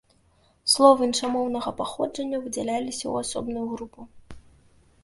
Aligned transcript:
Словы 0.75 1.01
іншамоўнага 1.09 1.69
паходжання 1.83 2.37
выдзяляліся 2.47 3.05
ў 3.07 3.13
асобную 3.29 3.65
групу. 3.77 3.99